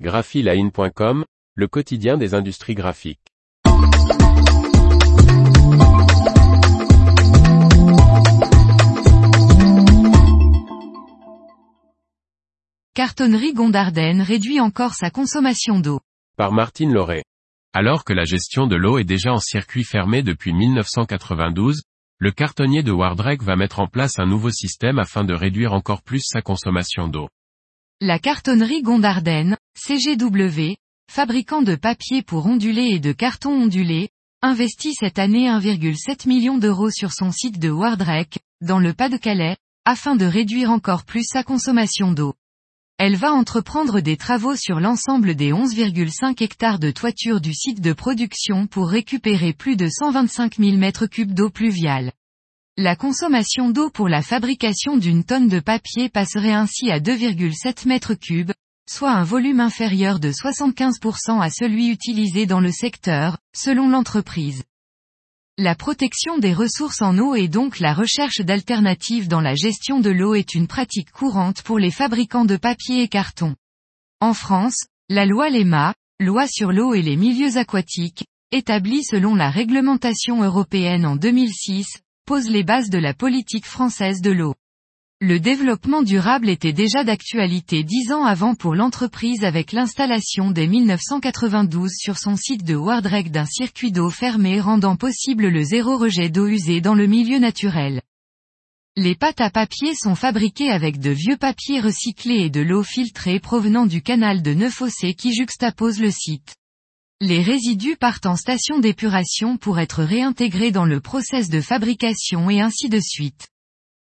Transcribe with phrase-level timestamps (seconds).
[0.00, 1.24] graphiline.com,
[1.54, 3.20] le quotidien des industries graphiques.
[12.94, 16.00] Cartonnerie Gondardenne réduit encore sa consommation d'eau.
[16.36, 17.22] Par Martine Lauré.
[17.72, 21.82] Alors que la gestion de l'eau est déjà en circuit fermé depuis 1992,
[22.18, 26.02] le cartonnier de Wardrek va mettre en place un nouveau système afin de réduire encore
[26.02, 27.28] plus sa consommation d'eau.
[28.00, 30.74] La cartonnerie Gondardenne, CGW,
[31.10, 34.08] fabricant de papier pour ondulés et de carton ondulé,
[34.42, 40.16] investit cette année 1,7 million d'euros sur son site de Wardrek, dans le Pas-de-Calais, afin
[40.16, 42.34] de réduire encore plus sa consommation d'eau.
[42.98, 47.92] Elle va entreprendre des travaux sur l'ensemble des 11,5 hectares de toiture du site de
[47.92, 52.10] production pour récupérer plus de 125 000 mètres cubes d'eau pluviale.
[52.76, 58.14] La consommation d'eau pour la fabrication d'une tonne de papier passerait ainsi à 2,7 mètres
[58.14, 58.50] cubes,
[58.90, 64.64] soit un volume inférieur de 75% à celui utilisé dans le secteur, selon l'entreprise.
[65.56, 70.10] La protection des ressources en eau et donc la recherche d'alternatives dans la gestion de
[70.10, 73.54] l'eau est une pratique courante pour les fabricants de papier et carton.
[74.18, 79.50] En France, la loi LEMA, loi sur l'eau et les milieux aquatiques, établie selon la
[79.50, 84.54] réglementation européenne en 2006, pose les bases de la politique française de l'eau.
[85.20, 91.90] Le développement durable était déjà d'actualité dix ans avant pour l'entreprise avec l'installation dès 1992
[91.96, 96.46] sur son site de Wardrek d'un circuit d'eau fermé rendant possible le zéro rejet d'eau
[96.46, 98.00] usée dans le milieu naturel.
[98.96, 103.38] Les pâtes à papier sont fabriquées avec de vieux papiers recyclés et de l'eau filtrée
[103.38, 106.54] provenant du canal de Neuf-Fossé qui juxtapose le site.
[107.20, 112.60] Les résidus partent en station d'épuration pour être réintégrés dans le process de fabrication et
[112.60, 113.48] ainsi de suite.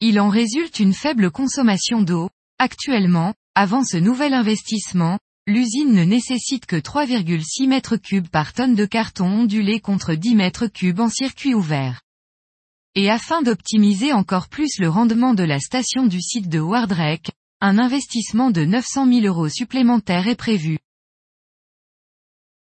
[0.00, 2.30] Il en résulte une faible consommation d'eau.
[2.58, 8.84] Actuellement, avant ce nouvel investissement, l'usine ne nécessite que 3,6 mètres cubes par tonne de
[8.84, 12.02] carton ondulé contre 10 mètres cubes en circuit ouvert.
[12.94, 17.78] Et afin d'optimiser encore plus le rendement de la station du site de Wardrek, un
[17.78, 20.78] investissement de 900 000 euros supplémentaires est prévu.